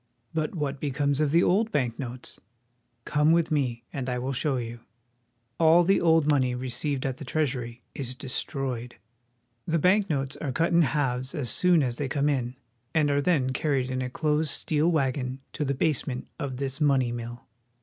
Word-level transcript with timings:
But 0.33 0.55
what 0.55 0.79
becomes 0.79 1.19
of 1.21 1.29
the 1.29 1.43
old 1.43 1.71
bank 1.71 1.99
notes? 1.99 2.39
Come 3.05 3.31
with 3.31 3.51
me, 3.51 3.83
and 3.93 4.09
I 4.09 4.17
will 4.17 4.33
show 4.33 4.57
you. 4.57 4.79
All 5.59 5.83
the 5.83 6.01
old 6.01 6.23
money 6.27 6.53
42 6.55 6.57
WASHINGTON. 6.57 6.61
received 6.61 7.05
at 7.05 7.17
the 7.17 7.23
Treasury 7.25 7.83
is 7.93 8.15
destroyed. 8.15 8.95
The 9.67 9.77
bank 9.77 10.09
notes 10.09 10.35
are 10.37 10.51
cut 10.51 10.73
in 10.73 10.81
halves 10.81 11.35
as 11.35 11.51
soon 11.51 11.83
as 11.83 11.97
they 11.97 12.09
come 12.09 12.29
in, 12.29 12.55
and 12.95 13.11
are 13.11 13.21
then 13.21 13.53
carried 13.53 13.91
in 13.91 14.01
a 14.01 14.09
closed 14.09 14.49
steel 14.49 14.91
wagon 14.91 15.39
to 15.53 15.63
the 15.63 15.75
basement 15.75 16.29
of 16.39 16.57
this 16.57 16.81
money 16.81 17.11
mill. 17.11 17.45